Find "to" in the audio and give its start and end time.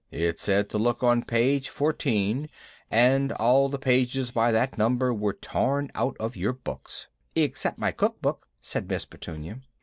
0.71-0.79